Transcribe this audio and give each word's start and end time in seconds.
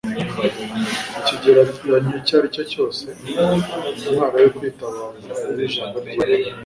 Mu 1.15 1.19
kigeragezo 1.27 2.11
icyo 2.19 2.33
aricyo 2.39 2.63
cyose, 2.71 3.05
intwaro 4.07 4.37
yo 4.43 4.49
kwitabaza 4.55 5.31
yari 5.47 5.63
ijambo 5.69 5.95
ry'Imana. 6.03 6.59